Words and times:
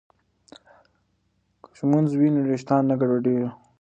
که 1.63 1.69
ږمنځ 1.87 2.09
وي 2.15 2.29
نو 2.33 2.39
ویښتان 2.47 2.81
نه 2.89 2.95
ګډوډیږي. 2.99 3.49